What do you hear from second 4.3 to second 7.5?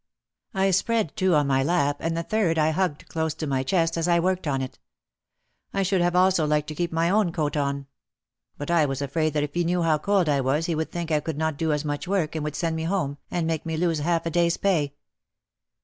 on it. I should have also liked to keep my own